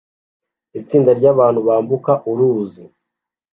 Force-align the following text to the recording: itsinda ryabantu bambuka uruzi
itsinda 0.79 1.11
ryabantu 1.19 1.59
bambuka 1.67 2.11
uruzi 2.31 2.83